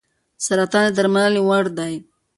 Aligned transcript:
سرطان 0.45 0.83
د 0.87 0.95
درملنې 0.97 1.41
وړ 1.47 1.65
دی. 1.77 1.93